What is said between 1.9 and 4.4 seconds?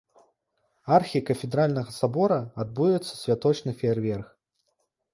сабора адбудзецца святочны феерверк.